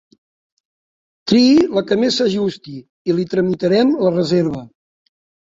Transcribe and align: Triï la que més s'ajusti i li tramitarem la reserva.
Triï 1.31 1.51
la 1.75 1.83
que 1.91 1.97
més 2.05 2.17
s'ajusti 2.21 2.75
i 3.13 3.17
li 3.19 3.27
tramitarem 3.35 3.93
la 4.09 4.15
reserva. 4.19 4.65